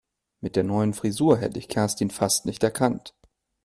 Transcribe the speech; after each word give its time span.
Mit 0.39 0.55
der 0.55 0.63
neuen 0.63 0.95
Frisur 0.95 1.37
hätte 1.37 1.59
ich 1.59 1.67
Kerstin 1.69 2.09
fast 2.09 2.47
nicht 2.47 2.63
erkannt. 2.63 3.13